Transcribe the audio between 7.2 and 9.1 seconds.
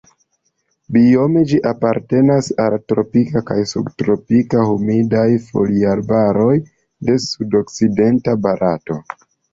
sudokcidenta Barato.